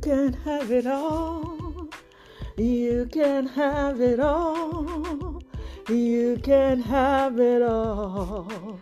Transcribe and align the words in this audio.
can 0.00 0.32
have 0.44 0.70
it 0.70 0.86
all. 0.86 1.88
You 2.56 3.08
can 3.10 3.46
have 3.46 4.00
it 4.00 4.20
all. 4.20 5.42
You 5.88 6.38
can 6.42 6.82
have 6.82 7.38
it 7.40 7.62
all. 7.62 8.80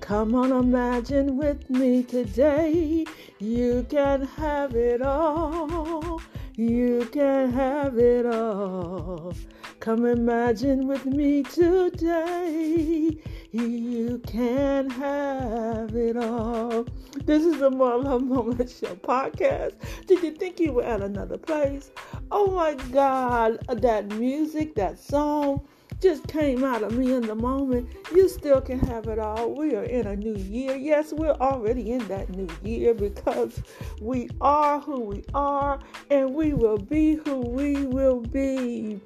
Come 0.00 0.34
on, 0.34 0.52
imagine 0.52 1.36
with 1.36 1.70
me 1.70 2.02
today. 2.02 3.04
You 3.38 3.86
can 3.88 4.26
have 4.26 4.74
it 4.74 5.02
all. 5.02 6.20
You 6.56 7.08
can 7.12 7.52
have 7.52 7.98
it 7.98 8.26
all. 8.26 9.32
Come 9.80 10.04
imagine 10.04 10.86
with 10.86 11.06
me 11.06 11.42
today. 11.42 13.16
You 13.50 14.20
can 14.26 14.90
have 14.90 15.96
it 15.96 16.18
all. 16.18 16.84
This 17.24 17.46
is 17.46 17.60
the 17.60 17.70
More 17.70 17.96
Love 17.96 18.22
Moment 18.24 18.68
Show 18.68 18.94
podcast. 18.96 19.72
Did 20.06 20.22
you 20.22 20.32
think 20.32 20.60
you 20.60 20.74
were 20.74 20.82
at 20.84 21.00
another 21.00 21.38
place? 21.38 21.90
Oh 22.30 22.50
my 22.50 22.74
God, 22.92 23.58
that 23.68 24.06
music, 24.18 24.74
that 24.74 24.98
song 24.98 25.66
just 25.98 26.28
came 26.28 26.62
out 26.62 26.82
of 26.82 26.92
me 26.92 27.14
in 27.14 27.22
the 27.22 27.34
moment. 27.34 27.88
You 28.14 28.28
still 28.28 28.60
can 28.60 28.80
have 28.80 29.06
it 29.06 29.18
all. 29.18 29.54
We 29.54 29.76
are 29.76 29.84
in 29.84 30.06
a 30.06 30.14
new 30.14 30.36
year. 30.36 30.76
Yes, 30.76 31.14
we're 31.14 31.30
already 31.30 31.92
in 31.92 32.06
that 32.08 32.28
new 32.28 32.48
year 32.62 32.92
because 32.92 33.62
we 33.98 34.28
are 34.42 34.78
who 34.78 35.00
we 35.00 35.24
are 35.32 35.80
and 36.10 36.34
we 36.34 36.52
will 36.52 36.78
be 36.78 37.14
who 37.14 37.40
we 37.40 37.86
will 37.86 38.20
be. 38.20 39.00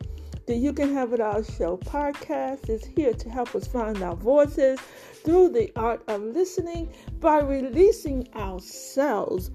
The 0.46 0.54
You 0.54 0.74
Can 0.74 0.92
Have 0.92 1.14
It 1.14 1.20
All 1.20 1.42
Show 1.42 1.78
podcast 1.78 2.68
is 2.68 2.84
here 2.84 3.14
to 3.14 3.30
help 3.30 3.54
us 3.54 3.66
find 3.66 4.02
our 4.02 4.14
voices 4.14 4.78
through 5.24 5.48
the 5.48 5.72
art 5.74 6.02
of 6.06 6.20
listening 6.20 6.92
by 7.18 7.38
releasing 7.38 8.28
ourselves 8.34 9.50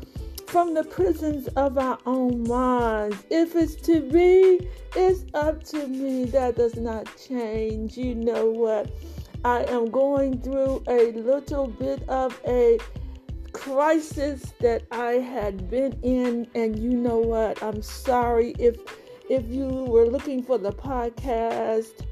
from 0.47 0.73
the 0.73 0.83
prisons 0.83 1.47
of 1.49 1.77
our 1.77 1.99
own 2.07 2.41
minds. 2.47 3.23
If 3.29 3.55
it's 3.55 3.75
to 3.85 4.01
be, 4.01 4.67
it's 4.95 5.25
up 5.35 5.63
to 5.65 5.87
me. 5.87 6.25
That 6.25 6.55
does 6.55 6.75
not 6.75 7.07
change. 7.17 7.95
You 7.95 8.15
know 8.15 8.49
what? 8.49 8.89
I 9.45 9.65
am 9.65 9.91
going 9.91 10.41
through 10.41 10.83
a 10.87 11.11
little 11.11 11.67
bit 11.67 12.01
of 12.09 12.41
a 12.47 12.79
crisis 13.53 14.53
that 14.59 14.87
I 14.91 15.13
had 15.13 15.69
been 15.69 15.99
in, 16.01 16.47
and 16.55 16.79
you 16.79 16.97
know 16.97 17.19
what? 17.19 17.61
I'm 17.61 17.83
sorry 17.83 18.55
if 18.57 18.79
if 19.29 19.47
you 19.47 19.67
were 19.67 20.07
looking 20.07 20.43
for 20.43 20.57
the 20.57 20.71
podcast 20.71 22.05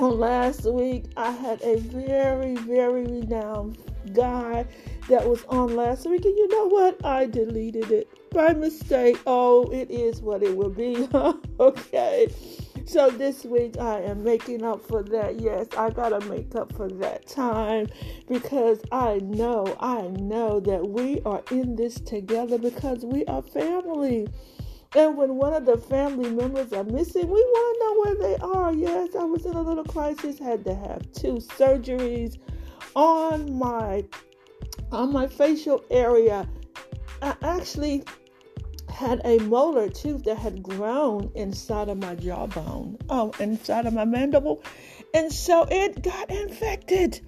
on 0.00 0.18
last 0.18 0.64
week. 0.64 1.04
I 1.16 1.30
had 1.30 1.60
a 1.62 1.76
very 1.76 2.56
very 2.56 3.04
renowned 3.04 3.78
guy 4.14 4.66
that 5.08 5.28
was 5.28 5.44
on 5.44 5.76
last 5.76 6.08
week, 6.08 6.24
and 6.24 6.36
you 6.36 6.48
know 6.48 6.68
what? 6.68 7.04
I 7.04 7.26
deleted 7.26 7.90
it 7.90 8.08
by 8.30 8.52
mistake. 8.52 9.18
Oh, 9.26 9.64
it 9.70 9.90
is 9.90 10.20
what 10.20 10.42
it 10.42 10.56
will 10.56 10.70
be. 10.70 11.08
okay. 11.60 12.32
So 12.86 13.08
this 13.08 13.44
week 13.44 13.78
I 13.78 14.00
am 14.00 14.24
making 14.24 14.64
up 14.64 14.82
for 14.82 15.02
that. 15.04 15.40
Yes, 15.40 15.68
I 15.76 15.90
gotta 15.90 16.20
make 16.28 16.56
up 16.56 16.72
for 16.76 16.88
that 16.88 17.26
time 17.26 17.86
because 18.26 18.80
I 18.90 19.18
know, 19.18 19.76
I 19.78 20.02
know 20.08 20.58
that 20.60 20.88
we 20.88 21.20
are 21.24 21.42
in 21.52 21.76
this 21.76 22.00
together 22.00 22.58
because 22.58 23.04
we 23.04 23.24
are 23.26 23.42
family. 23.42 24.28
And 24.96 25.16
when 25.16 25.36
one 25.36 25.52
of 25.52 25.66
the 25.66 25.76
family 25.76 26.30
members 26.30 26.72
are 26.72 26.82
missing, 26.82 27.28
we 27.28 27.40
want 27.40 27.76
to 27.76 27.84
know 27.84 28.00
where 28.02 28.28
they 28.28 28.36
are. 28.42 28.72
Yes, 28.72 29.14
I 29.14 29.24
was 29.24 29.46
in 29.46 29.54
a 29.54 29.62
little 29.62 29.84
crisis, 29.84 30.38
had 30.38 30.64
to 30.64 30.74
have 30.74 31.12
two 31.12 31.34
surgeries 31.34 32.38
on 32.96 33.56
my 33.56 34.04
on 34.90 35.12
my 35.12 35.28
facial 35.28 35.84
area. 35.90 36.48
I 37.22 37.36
actually 37.42 38.02
had 38.88 39.20
a 39.24 39.38
molar 39.38 39.88
tooth 39.88 40.24
that 40.24 40.36
had 40.36 40.62
grown 40.62 41.30
inside 41.36 41.88
of 41.88 41.98
my 41.98 42.16
jawbone, 42.16 42.98
oh, 43.08 43.32
inside 43.38 43.86
of 43.86 43.94
my 43.94 44.04
mandible. 44.04 44.62
And 45.14 45.32
so 45.32 45.66
it 45.70 46.02
got 46.02 46.30
infected. 46.30 47.20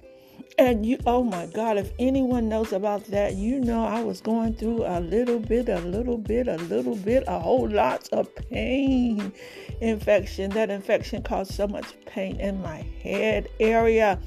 And 0.63 0.85
you, 0.85 0.97
oh 1.05 1.25
my 1.25 1.47
God, 1.47 1.77
if 1.77 1.91
anyone 1.99 2.47
knows 2.47 2.71
about 2.71 3.03
that, 3.07 3.35
you 3.35 3.59
know 3.59 3.83
I 3.83 4.01
was 4.01 4.21
going 4.21 4.53
through 4.53 4.85
a 4.85 5.01
little 5.01 5.37
bit, 5.37 5.67
a 5.67 5.79
little 5.81 6.17
bit, 6.17 6.47
a 6.47 6.55
little 6.55 6.95
bit, 6.95 7.25
a 7.27 7.37
whole 7.37 7.67
lot 7.67 8.07
of 8.13 8.33
pain 8.33 9.33
infection. 9.81 10.51
That 10.51 10.69
infection 10.69 11.21
caused 11.21 11.51
so 11.53 11.67
much 11.67 11.93
pain 12.05 12.39
in 12.39 12.61
my 12.61 12.77
head 13.03 13.49
area. 13.59 14.21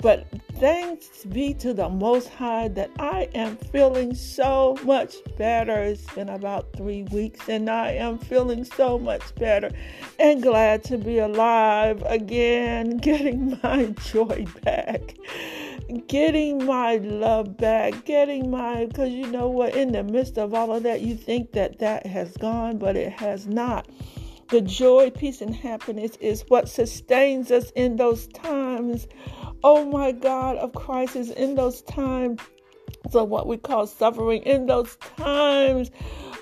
But 0.00 0.28
thanks 0.60 1.24
be 1.24 1.54
to 1.54 1.74
the 1.74 1.88
Most 1.88 2.28
High 2.28 2.68
that 2.68 2.90
I 3.00 3.28
am 3.34 3.56
feeling 3.56 4.14
so 4.14 4.78
much 4.84 5.16
better. 5.36 5.82
It's 5.82 6.06
been 6.14 6.28
about 6.28 6.72
three 6.76 7.02
weeks 7.04 7.48
and 7.48 7.68
I 7.68 7.92
am 7.92 8.18
feeling 8.18 8.62
so 8.62 8.96
much 8.96 9.34
better 9.34 9.70
and 10.20 10.40
glad 10.40 10.84
to 10.84 10.98
be 10.98 11.18
alive 11.18 12.00
again, 12.06 12.96
getting 12.98 13.58
my 13.64 13.86
joy 14.12 14.46
back, 14.62 15.16
getting 16.06 16.64
my 16.64 16.98
love 16.98 17.56
back, 17.56 18.04
getting 18.04 18.52
my, 18.52 18.86
because 18.86 19.10
you 19.10 19.26
know 19.26 19.48
what, 19.48 19.74
in 19.74 19.90
the 19.90 20.04
midst 20.04 20.38
of 20.38 20.54
all 20.54 20.76
of 20.76 20.84
that, 20.84 21.00
you 21.00 21.16
think 21.16 21.50
that 21.52 21.80
that 21.80 22.06
has 22.06 22.36
gone, 22.36 22.78
but 22.78 22.96
it 22.96 23.12
has 23.14 23.48
not. 23.48 23.88
The 24.50 24.62
joy, 24.62 25.10
peace, 25.10 25.42
and 25.42 25.54
happiness 25.54 26.16
is 26.20 26.42
what 26.48 26.70
sustains 26.70 27.50
us 27.50 27.70
in 27.72 27.96
those 27.96 28.28
times 28.28 29.06
oh 29.64 29.84
my 29.84 30.12
God, 30.12 30.56
of 30.56 30.72
crisis 30.74 31.30
in 31.30 31.54
those 31.54 31.82
times 31.82 32.40
of 33.14 33.28
what 33.28 33.46
we 33.46 33.56
call 33.56 33.86
suffering, 33.86 34.42
in 34.42 34.66
those 34.66 34.96
times 35.16 35.90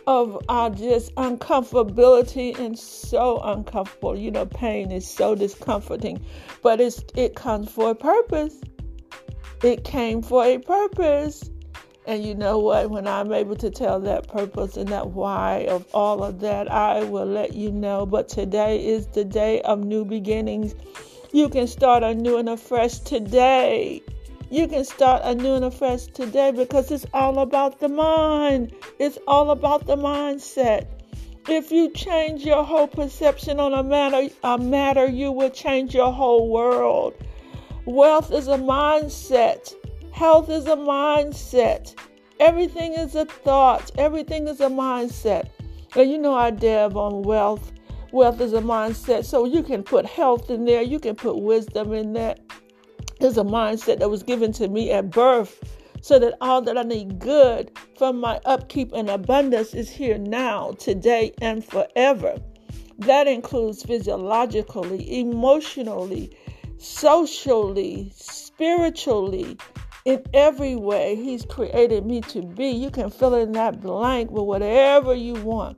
of 0.06 0.41
our 0.49 0.71
just 0.71 1.15
uncomfortability 1.16 2.59
and 2.59 2.78
so 2.78 3.41
uncomfortable. 3.41 4.16
You 4.16 4.31
know, 4.31 4.47
pain 4.47 4.91
is 4.93 5.09
so 5.09 5.34
discomforting, 5.34 6.25
but 6.62 6.81
it's 6.81 7.04
it 7.15 7.34
comes 7.34 7.71
for 7.71 7.91
a 7.91 7.94
purpose. 7.94 8.60
It 9.62 9.84
came 9.84 10.22
for 10.22 10.44
a 10.44 10.59
purpose. 10.59 11.50
And 12.06 12.25
you 12.25 12.37
know 12.37 12.59
what? 12.59 12.91
When 12.91 13.09
I'm 13.09 13.33
able 13.33 13.56
to 13.56 13.69
tell 13.69 13.98
that 14.00 14.28
purpose 14.28 14.77
and 14.77 14.88
that 14.91 15.10
why 15.10 15.66
of 15.69 15.84
all 15.93 16.22
of 16.22 16.38
that, 16.38 16.71
I 16.71 17.03
will 17.03 17.27
let 17.27 17.54
you 17.54 17.72
know. 17.72 18.06
But 18.06 18.28
today 18.28 18.84
is 18.84 19.09
the 19.09 19.25
day 19.25 19.60
of 19.62 19.81
new 19.81 20.04
beginnings. 20.04 20.77
You 21.32 21.48
can 21.48 21.66
start 21.66 22.03
anew 22.03 22.38
and 22.38 22.48
afresh 22.48 23.00
today. 23.00 24.03
You 24.48 24.69
can 24.69 24.84
start 24.84 25.22
anew 25.25 25.54
and 25.54 25.64
afresh 25.64 26.06
today 26.06 26.53
because 26.53 26.91
it's 26.92 27.06
all 27.12 27.41
about 27.41 27.81
the 27.81 27.88
mind. 27.88 28.72
It's 29.00 29.19
all 29.26 29.50
about 29.50 29.86
the 29.86 29.97
mindset. 29.97 30.86
If 31.48 31.72
you 31.72 31.91
change 31.91 32.44
your 32.44 32.62
whole 32.65 32.86
perception 32.86 33.59
on 33.59 33.75
a 33.75 33.82
matter, 33.82 34.28
a 34.44 34.56
matter, 34.56 35.06
you 35.06 35.32
will 35.32 35.50
change 35.50 35.94
your 35.94 36.12
whole 36.12 36.48
world. 36.48 37.15
Wealth 37.86 38.32
is 38.32 38.47
a 38.47 38.59
mindset. 38.59 39.75
Health 40.12 40.48
is 40.48 40.66
a 40.66 40.76
mindset. 40.76 41.94
Everything 42.38 42.92
is 42.92 43.15
a 43.16 43.25
thought. 43.25 43.91
Everything 43.98 44.47
is 44.47 44.60
a 44.60 44.69
mindset. 44.69 45.48
And 45.97 46.10
you 46.10 46.19
know 46.19 46.34
I 46.34 46.50
dab 46.50 46.97
on 46.97 47.22
wealth 47.22 47.72
Wealth 48.16 48.41
is 48.41 48.54
a 48.54 48.62
mindset. 48.62 49.27
So 49.27 49.44
you 49.44 49.62
can 49.62 49.82
put 49.82 50.06
health 50.06 50.49
in 50.49 50.65
there, 50.65 50.81
you 50.81 50.99
can 50.99 51.16
put 51.16 51.38
wisdom 51.38 51.93
in 51.93 52.15
there. 52.15 52.37
It's 53.21 53.37
a 53.37 53.44
mindset 53.44 53.99
that 53.99 54.09
was 54.09 54.22
given 54.22 54.53
to 54.54 54.69
me 54.69 54.91
at 54.91 55.10
birth 55.10 55.62
so 56.00 56.19
that 56.21 56.32
all 56.41 56.62
that 56.62 56.78
I 56.78 56.82
need 56.82 57.19
good 57.19 57.71
from 57.99 58.19
my 58.19 58.41
upkeep 58.47 58.93
and 58.94 59.10
abundance 59.10 59.75
is 59.75 59.91
here 59.91 60.16
now, 60.16 60.71
today, 60.78 61.34
and 61.43 61.62
forever. 61.62 62.38
That 63.00 63.27
includes 63.27 63.82
physiologically, 63.82 65.21
emotionally, 65.21 66.34
socially, 66.78 68.10
spiritually, 68.16 69.59
in 70.06 70.25
every 70.33 70.75
way 70.75 71.16
He's 71.16 71.45
created 71.45 72.07
me 72.07 72.22
to 72.22 72.41
be. 72.41 72.68
You 72.68 72.89
can 72.89 73.10
fill 73.10 73.34
in 73.34 73.53
that 73.53 73.83
blank 73.83 74.30
with 74.30 74.45
whatever 74.45 75.13
you 75.13 75.34
want. 75.34 75.77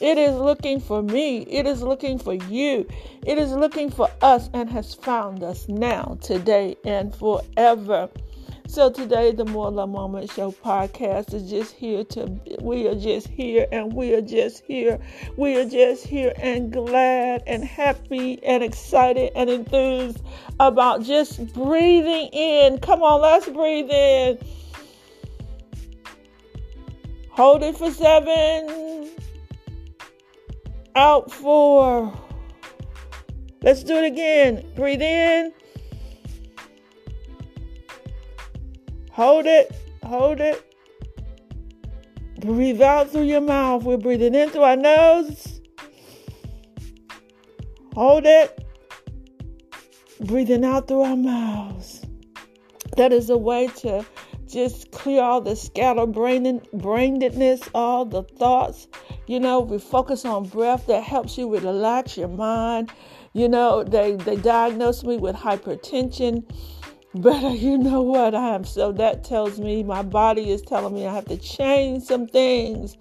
It 0.00 0.18
is 0.18 0.36
looking 0.36 0.78
for 0.78 1.02
me. 1.02 1.38
It 1.42 1.66
is 1.66 1.80
looking 1.82 2.18
for 2.18 2.34
you. 2.34 2.86
It 3.24 3.38
is 3.38 3.52
looking 3.52 3.90
for 3.90 4.10
us 4.20 4.50
and 4.52 4.68
has 4.68 4.92
found 4.92 5.42
us 5.42 5.68
now, 5.68 6.18
today, 6.20 6.76
and 6.84 7.14
forever. 7.14 8.10
So 8.68 8.90
today, 8.90 9.32
the 9.32 9.46
More 9.46 9.70
Love 9.70 9.88
Moment 9.88 10.30
Show 10.30 10.52
podcast 10.52 11.32
is 11.32 11.48
just 11.48 11.74
here 11.74 12.04
to, 12.04 12.26
we 12.60 12.86
are 12.88 12.94
just 12.94 13.28
here 13.28 13.66
and 13.72 13.92
we 13.94 14.12
are 14.12 14.20
just 14.20 14.64
here. 14.64 14.98
We 15.38 15.56
are 15.56 15.64
just 15.64 16.06
here 16.06 16.34
and 16.36 16.70
glad 16.70 17.42
and 17.46 17.64
happy 17.64 18.42
and 18.44 18.62
excited 18.62 19.32
and 19.34 19.48
enthused 19.48 20.20
about 20.60 21.04
just 21.04 21.54
breathing 21.54 22.26
in. 22.32 22.78
Come 22.80 23.02
on, 23.02 23.22
let's 23.22 23.48
breathe 23.48 23.88
in. 23.88 24.38
Hold 27.30 27.62
it 27.62 27.78
for 27.78 27.90
seven 27.90 28.85
out 30.96 31.30
four. 31.30 32.12
Let's 33.62 33.84
do 33.84 33.96
it 33.96 34.04
again. 34.04 34.70
Breathe 34.74 35.02
in. 35.02 35.52
Hold 39.12 39.46
it. 39.46 39.74
Hold 40.04 40.40
it. 40.40 40.62
Breathe 42.40 42.80
out 42.80 43.10
through 43.10 43.24
your 43.24 43.40
mouth. 43.40 43.82
We're 43.82 43.96
breathing 43.96 44.34
in 44.34 44.50
through 44.50 44.62
our 44.62 44.76
nose. 44.76 45.60
Hold 47.94 48.26
it. 48.26 48.64
Breathing 50.20 50.64
out 50.64 50.88
through 50.88 51.02
our 51.02 51.16
mouths. 51.16 52.02
That 52.96 53.12
is 53.12 53.30
a 53.30 53.36
way 53.36 53.68
to 53.78 54.06
just 54.46 54.92
clear 54.92 55.22
all 55.22 55.40
the 55.40 55.52
scatterbrainedness, 55.52 57.68
all 57.74 58.04
the 58.04 58.22
thoughts. 58.22 58.86
You 59.26 59.40
know, 59.40 59.60
we 59.60 59.78
focus 59.78 60.24
on 60.24 60.44
breath 60.44 60.86
that 60.86 61.02
helps 61.02 61.36
you 61.36 61.52
relax 61.52 62.16
your 62.16 62.28
mind. 62.28 62.92
You 63.32 63.48
know, 63.48 63.82
they, 63.82 64.14
they 64.14 64.36
diagnosed 64.36 65.04
me 65.04 65.16
with 65.16 65.36
hypertension. 65.36 66.44
But 67.14 67.42
uh, 67.44 67.48
you 67.48 67.78
know 67.78 68.02
what? 68.02 68.34
I 68.34 68.54
am 68.54 68.64
so 68.64 68.92
that 68.92 69.24
tells 69.24 69.58
me 69.58 69.82
my 69.82 70.02
body 70.02 70.50
is 70.50 70.60
telling 70.60 70.92
me 70.92 71.06
I 71.06 71.14
have 71.14 71.24
to 71.26 71.38
change 71.38 72.02
some 72.02 72.26
things. 72.26 72.98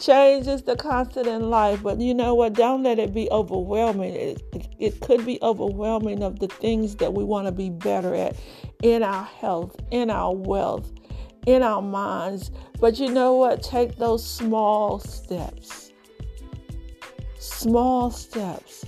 Change 0.00 0.46
is 0.46 0.62
the 0.62 0.74
constant 0.74 1.26
in 1.26 1.50
life, 1.50 1.82
but 1.82 2.00
you 2.00 2.14
know 2.14 2.34
what? 2.34 2.54
Don't 2.54 2.82
let 2.82 2.98
it 2.98 3.12
be 3.12 3.28
overwhelming. 3.30 4.14
It, 4.14 4.42
it, 4.54 4.68
it 4.78 5.00
could 5.00 5.26
be 5.26 5.38
overwhelming 5.42 6.22
of 6.22 6.38
the 6.38 6.46
things 6.48 6.96
that 6.96 7.12
we 7.12 7.24
want 7.24 7.46
to 7.46 7.52
be 7.52 7.68
better 7.68 8.14
at 8.14 8.36
in 8.82 9.02
our 9.02 9.24
health, 9.24 9.76
in 9.90 10.08
our 10.08 10.34
wealth, 10.34 10.90
in 11.46 11.62
our 11.62 11.82
minds. 11.82 12.50
But 12.80 12.98
you 12.98 13.10
know 13.10 13.34
what? 13.34 13.62
Take 13.62 13.96
those 13.96 14.24
small 14.24 14.98
steps. 14.98 15.92
Small 17.38 18.10
steps. 18.10 18.84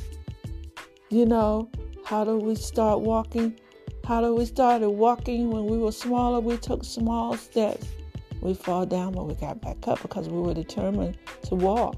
You 1.10 1.26
know, 1.26 1.70
how 2.04 2.24
do 2.24 2.36
we 2.36 2.54
start 2.54 3.00
walking? 3.00 3.58
How 4.04 4.20
do 4.20 4.34
we 4.34 4.44
start 4.44 4.82
walking 4.82 5.50
when 5.50 5.66
we 5.66 5.78
were 5.78 5.92
smaller? 5.92 6.40
We 6.40 6.56
took 6.56 6.84
small 6.84 7.36
steps. 7.36 7.86
We 8.40 8.54
fall 8.54 8.86
down, 8.86 9.12
but 9.12 9.26
we 9.26 9.34
got 9.34 9.60
back 9.60 9.86
up 9.86 10.00
because 10.02 10.28
we 10.28 10.40
were 10.40 10.54
determined 10.54 11.18
to 11.44 11.54
walk. 11.54 11.96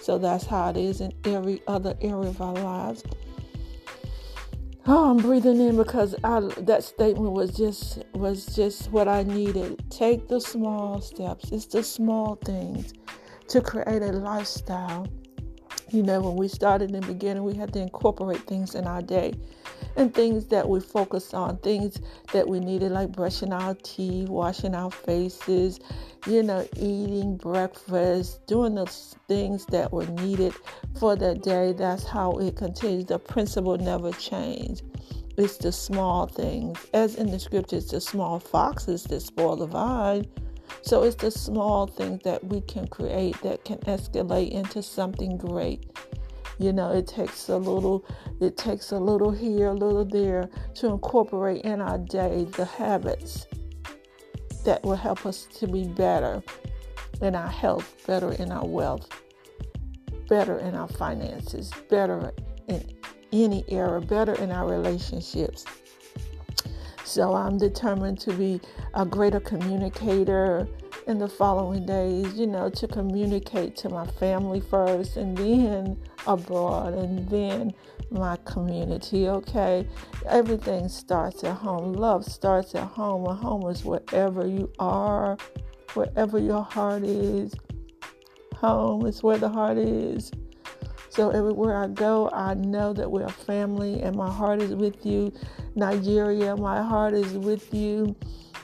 So 0.00 0.18
that's 0.18 0.46
how 0.46 0.70
it 0.70 0.76
is 0.76 1.00
in 1.00 1.12
every 1.24 1.62
other 1.66 1.96
area 2.00 2.28
of 2.28 2.40
our 2.40 2.54
lives. 2.54 3.02
Oh, 4.86 5.10
I'm 5.10 5.16
breathing 5.16 5.62
in 5.62 5.78
because 5.78 6.14
I, 6.24 6.40
that 6.58 6.84
statement 6.84 7.32
was 7.32 7.56
just 7.56 8.02
was 8.12 8.44
just 8.54 8.92
what 8.92 9.08
I 9.08 9.22
needed. 9.22 9.82
Take 9.90 10.28
the 10.28 10.38
small 10.38 11.00
steps. 11.00 11.52
It's 11.52 11.64
the 11.64 11.82
small 11.82 12.36
things 12.44 12.92
to 13.48 13.62
create 13.62 14.02
a 14.02 14.12
lifestyle. 14.12 15.08
You 15.90 16.02
know, 16.02 16.20
when 16.20 16.36
we 16.36 16.48
started 16.48 16.90
in 16.92 17.00
the 17.00 17.06
beginning, 17.06 17.44
we 17.44 17.54
had 17.54 17.72
to 17.74 17.80
incorporate 17.80 18.40
things 18.46 18.74
in 18.74 18.86
our 18.86 19.02
day 19.02 19.34
and 19.96 20.12
things 20.12 20.46
that 20.46 20.68
we 20.68 20.80
focus 20.80 21.34
on, 21.34 21.58
things 21.58 22.00
that 22.32 22.48
we 22.48 22.58
needed, 22.58 22.90
like 22.90 23.12
brushing 23.12 23.52
our 23.52 23.74
teeth, 23.82 24.28
washing 24.28 24.74
our 24.74 24.90
faces, 24.90 25.78
you 26.26 26.42
know, 26.42 26.66
eating 26.76 27.36
breakfast, 27.36 28.46
doing 28.46 28.74
the 28.74 28.86
things 29.28 29.66
that 29.66 29.92
were 29.92 30.06
needed 30.06 30.54
for 30.98 31.14
that 31.16 31.42
day. 31.42 31.72
That's 31.72 32.04
how 32.04 32.32
it 32.38 32.56
continues. 32.56 33.04
The 33.06 33.18
principle 33.18 33.76
never 33.78 34.10
changed. 34.12 34.82
It's 35.36 35.58
the 35.58 35.72
small 35.72 36.26
things. 36.26 36.78
As 36.92 37.16
in 37.16 37.30
the 37.30 37.38
scriptures, 37.38 37.86
the 37.88 38.00
small 38.00 38.40
foxes 38.40 39.04
that 39.04 39.20
spoil 39.20 39.56
the 39.56 39.66
vine. 39.66 40.26
So 40.82 41.02
it's 41.02 41.16
the 41.16 41.30
small 41.30 41.86
things 41.86 42.22
that 42.24 42.44
we 42.44 42.60
can 42.60 42.86
create 42.88 43.40
that 43.42 43.64
can 43.64 43.78
escalate 43.80 44.50
into 44.50 44.82
something 44.82 45.36
great. 45.36 45.90
You 46.58 46.72
know, 46.72 46.92
it 46.92 47.06
takes 47.06 47.48
a 47.48 47.56
little, 47.56 48.04
it 48.40 48.56
takes 48.56 48.92
a 48.92 48.98
little 48.98 49.30
here, 49.30 49.68
a 49.68 49.72
little 49.72 50.04
there 50.04 50.48
to 50.74 50.88
incorporate 50.88 51.62
in 51.62 51.80
our 51.80 51.98
day 51.98 52.46
the 52.56 52.64
habits 52.64 53.46
that 54.64 54.82
will 54.82 54.96
help 54.96 55.26
us 55.26 55.46
to 55.56 55.66
be 55.66 55.84
better 55.84 56.42
in 57.20 57.34
our 57.34 57.48
health, 57.48 57.94
better 58.06 58.32
in 58.32 58.52
our 58.52 58.66
wealth, 58.66 59.08
better 60.28 60.58
in 60.58 60.74
our 60.74 60.88
finances, 60.88 61.70
better 61.88 62.32
in 62.68 62.84
any 63.32 63.64
area, 63.68 64.00
better 64.00 64.34
in 64.34 64.50
our 64.50 64.68
relationships. 64.68 65.64
So 67.04 67.34
I'm 67.34 67.58
determined 67.58 68.18
to 68.20 68.32
be 68.32 68.60
a 68.94 69.04
greater 69.04 69.38
communicator 69.38 70.66
in 71.06 71.18
the 71.18 71.28
following 71.28 71.84
days, 71.84 72.34
you 72.34 72.46
know, 72.46 72.70
to 72.70 72.88
communicate 72.88 73.76
to 73.76 73.90
my 73.90 74.06
family 74.06 74.60
first 74.60 75.18
and 75.18 75.36
then 75.36 75.98
abroad 76.26 76.94
and 76.94 77.28
then 77.28 77.74
my 78.10 78.36
community, 78.46 79.28
okay? 79.28 79.86
Everything 80.26 80.88
starts 80.88 81.44
at 81.44 81.56
home. 81.56 81.92
Love 81.92 82.24
starts 82.24 82.74
at 82.74 82.88
home. 82.88 83.26
And 83.26 83.38
home 83.38 83.68
is 83.68 83.84
wherever 83.84 84.46
you 84.46 84.72
are, 84.78 85.36
wherever 85.92 86.38
your 86.38 86.62
heart 86.62 87.04
is. 87.04 87.54
Home 88.56 89.04
is 89.04 89.22
where 89.22 89.36
the 89.36 89.50
heart 89.50 89.76
is. 89.76 90.30
So 91.14 91.30
everywhere 91.30 91.76
I 91.76 91.86
go, 91.86 92.28
I 92.32 92.54
know 92.54 92.92
that 92.92 93.08
we're 93.08 93.26
a 93.26 93.30
family 93.30 94.02
and 94.02 94.16
my 94.16 94.28
heart 94.28 94.60
is 94.60 94.74
with 94.74 95.06
you. 95.06 95.32
Nigeria, 95.76 96.56
my 96.56 96.82
heart 96.82 97.14
is 97.14 97.34
with 97.34 97.72
you. 97.72 98.16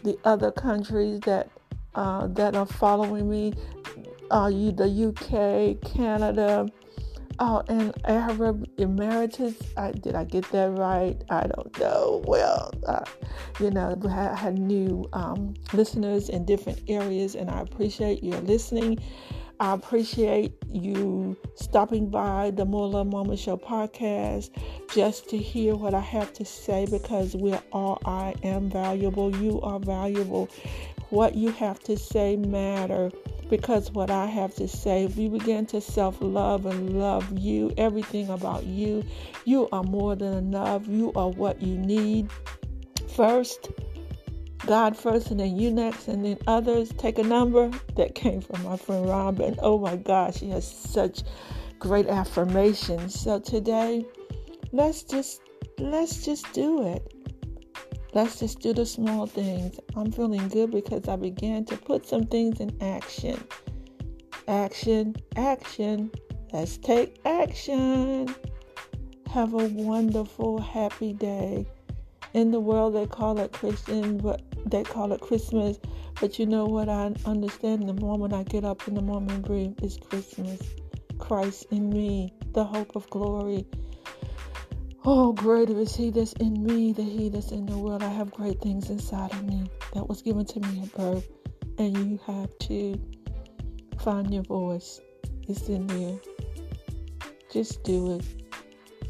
The 0.02 0.19
other 0.25 0.50
countries 0.50 1.20
that 1.20 1.49
uh, 1.94 2.26
that 2.29 2.56
are 2.56 2.67
following 2.67 3.31
me, 3.31 3.52
uh, 4.32 4.50
the 4.50 5.14
UK, 5.14 5.81
Canada, 5.94 6.67
Oh, 7.43 7.62
and 7.69 7.94
Arab 8.05 8.69
Emirates. 8.76 9.56
I, 9.75 9.93
did 9.93 10.14
I 10.14 10.25
get 10.25 10.44
that 10.52 10.73
right? 10.73 11.17
I 11.31 11.47
don't 11.47 11.79
know. 11.81 12.23
Well, 12.26 12.70
uh, 12.87 13.05
you 13.58 13.70
know, 13.70 13.99
I 14.06 14.35
had 14.35 14.58
new 14.58 15.08
um, 15.14 15.55
listeners 15.73 16.29
in 16.29 16.44
different 16.44 16.82
areas, 16.87 17.35
and 17.35 17.50
I 17.50 17.62
appreciate 17.62 18.23
your 18.23 18.38
listening. 18.41 18.99
I 19.61 19.75
appreciate 19.75 20.55
you 20.73 21.37
stopping 21.55 22.09
by 22.09 22.51
the 22.51 22.65
More 22.65 22.89
Love 22.89 23.09
Mama 23.09 23.37
Show 23.37 23.59
podcast 23.59 24.49
just 24.95 25.29
to 25.29 25.37
hear 25.37 25.77
what 25.77 25.93
I 25.93 26.01
have 26.01 26.33
to 26.35 26.47
say 26.47 26.87
because 26.91 27.37
we're 27.37 27.61
all 27.71 28.01
I 28.07 28.35
am 28.43 28.71
valuable. 28.71 29.37
You 29.37 29.61
are 29.61 29.79
valuable. 29.79 30.49
What 31.11 31.35
you 31.35 31.51
have 31.51 31.79
to 31.81 31.99
say 31.99 32.37
matter 32.37 33.11
because 33.51 33.91
what 33.91 34.11
I 34.11 34.25
have 34.25 34.55
to 34.55 34.67
say, 34.67 35.05
if 35.05 35.17
we 35.17 35.29
begin 35.29 35.67
to 35.67 35.83
self 35.83 36.17
love 36.23 36.65
and 36.65 36.99
love 36.99 37.39
you, 37.39 37.71
everything 37.77 38.31
about 38.31 38.65
you, 38.65 39.05
you 39.45 39.69
are 39.73 39.83
more 39.83 40.17
than 40.17 40.33
enough. 40.33 40.89
You 40.89 41.12
are 41.15 41.29
what 41.29 41.61
you 41.61 41.77
need. 41.77 42.31
First, 43.15 43.69
God 44.67 44.97
first, 44.97 45.31
and 45.31 45.41
then 45.41 45.57
you 45.57 45.71
next, 45.71 46.09
and 46.09 46.25
then 46.25 46.39
others. 46.47 46.93
Take 46.99 47.19
a 47.19 47.23
number 47.23 47.71
that 47.97 48.14
came 48.14 48.40
from 48.40 48.62
my 48.62 48.76
friend 48.76 49.09
Robin. 49.09 49.57
Oh 49.61 49.79
my 49.79 49.97
gosh, 49.97 50.38
she 50.38 50.50
has 50.50 50.71
such 50.71 51.23
great 51.79 52.07
affirmations. 52.07 53.19
So 53.19 53.40
today, 53.40 54.07
let's 54.73 55.02
just 55.02 55.40
let's 55.79 56.25
just 56.25 56.52
do 56.52 56.87
it. 56.87 57.14
Let's 58.12 58.40
just 58.40 58.61
do 58.61 58.75
the 58.75 58.87
small 58.87 59.26
things. 59.26 59.79
I'm 59.97 60.11
feeling 60.11 60.49
good 60.49 60.73
because 60.73 61.09
I 61.09 61.17
began 61.17 61.64
to 61.67 61.76
put 61.76 62.07
some 62.07 62.26
things 62.26 62.61
in 62.61 62.76
action. 62.83 63.43
Action, 64.49 65.14
action. 65.37 66.11
Let's 66.52 66.76
take 66.76 67.21
action. 67.25 68.35
Have 69.29 69.55
a 69.55 69.64
wonderful, 69.69 70.61
happy 70.61 71.12
day. 71.12 71.67
In 72.35 72.50
the 72.50 72.59
world, 72.59 72.95
they 72.95 73.07
call 73.07 73.38
it 73.38 73.52
Christian, 73.52 74.19
but 74.19 74.43
they 74.67 74.83
call 74.83 75.12
it 75.12 75.21
Christmas. 75.21 75.79
But 76.21 76.38
you 76.38 76.47
know 76.47 76.67
what? 76.67 76.88
I 76.88 77.12
understand 77.25 77.88
the 77.88 77.95
moment 77.95 78.33
I 78.33 78.43
get 78.43 78.64
up 78.64 78.87
in 78.88 78.95
the 78.95 79.02
morning 79.02 79.40
breathe 79.40 79.83
is 79.83 79.97
Christmas. 79.97 80.61
Christ 81.19 81.67
in 81.71 81.90
me, 81.90 82.33
the 82.52 82.64
hope 82.64 82.97
of 82.97 83.09
glory. 83.11 83.67
Oh, 85.05 85.33
greater 85.33 85.79
is 85.79 85.97
He 85.97 86.11
that's 86.11 86.33
in 86.35 86.62
me 86.62 86.93
than 86.93 87.07
He 87.07 87.29
that's 87.29 87.52
in 87.52 87.67
the 87.67 87.79
world. 87.79 88.02
I 88.02 88.11
have 88.11 88.31
great 88.31 88.61
things 88.61 88.90
inside 88.90 89.33
of 89.33 89.45
me 89.45 89.71
that 89.95 90.09
was 90.09 90.21
given 90.23 90.45
to 90.47 90.61
me 90.61 90.83
at 90.83 90.93
birth, 90.93 91.29
and 91.79 91.97
you 91.97 92.21
have 92.26 92.50
to 92.61 93.00
find 94.00 94.33
your 94.33 94.43
voice. 94.43 95.00
It's 95.49 95.69
in 95.69 95.87
there. 95.87 96.19
Just 97.50 97.83
do 97.83 98.17
it. 98.17 98.25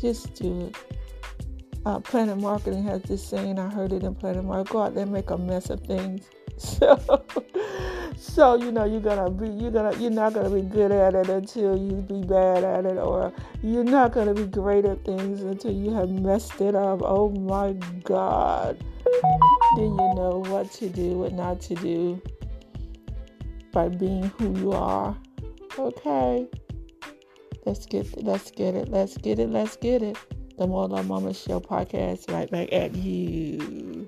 Just 0.00 0.34
do 0.34 0.66
it. 0.66 0.99
Uh, 1.86 1.98
Planet 1.98 2.38
Marketing 2.38 2.82
has 2.84 3.02
this 3.02 3.26
saying. 3.26 3.58
I 3.58 3.68
heard 3.68 3.92
it 3.92 4.02
in 4.02 4.14
Planet 4.14 4.44
Marketing. 4.44 4.72
Go 4.72 4.82
out 4.82 4.94
there 4.94 5.04
and 5.04 5.12
make 5.12 5.30
a 5.30 5.38
mess 5.38 5.70
of 5.70 5.80
things. 5.80 6.28
So 6.58 6.98
so 8.20 8.54
you 8.54 8.70
know 8.70 8.84
you're 8.84 9.00
gonna 9.00 9.30
be 9.30 9.48
you're 9.48 9.70
gonna 9.70 9.96
you're 9.98 10.10
not 10.10 10.34
gonna 10.34 10.50
be 10.50 10.60
good 10.60 10.92
at 10.92 11.14
it 11.14 11.30
until 11.30 11.74
you 11.74 11.92
be 12.02 12.22
bad 12.22 12.64
at 12.64 12.84
it 12.84 12.98
or 12.98 13.32
you're 13.62 13.82
not 13.82 14.12
gonna 14.12 14.34
be 14.34 14.44
great 14.44 14.84
at 14.84 15.02
things 15.06 15.40
until 15.40 15.72
you 15.72 15.90
have 15.94 16.10
messed 16.10 16.60
it 16.60 16.74
up 16.74 17.00
oh 17.02 17.30
my 17.30 17.72
god 18.04 18.78
then 19.76 19.86
you 19.86 20.14
know 20.14 20.44
what 20.48 20.70
to 20.70 20.90
do 20.90 21.20
what 21.20 21.32
not 21.32 21.62
to 21.62 21.74
do 21.76 22.20
by 23.72 23.88
being 23.88 24.24
who 24.38 24.54
you 24.58 24.72
are 24.72 25.16
okay 25.78 26.46
let's 27.64 27.86
get 27.86 28.22
let's 28.22 28.50
get 28.50 28.74
it 28.74 28.90
let's 28.90 29.16
get 29.16 29.38
it 29.38 29.48
let's 29.48 29.76
get 29.76 30.02
it 30.02 30.18
the 30.60 30.66
more 30.66 30.86
love 30.86 31.08
mama 31.08 31.32
show 31.32 31.58
podcast 31.58 32.30
right 32.30 32.50
back 32.50 32.70
at 32.70 32.94
you 32.94 34.06